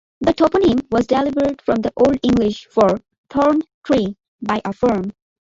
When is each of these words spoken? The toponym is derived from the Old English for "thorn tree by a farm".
The 0.21 0.33
toponym 0.33 0.79
is 0.99 1.05
derived 1.05 1.61
from 1.61 1.75
the 1.83 1.93
Old 1.95 2.17
English 2.23 2.65
for 2.71 2.89
"thorn 3.29 3.61
tree 3.83 4.17
by 4.41 4.59
a 4.65 4.73
farm". 4.73 5.11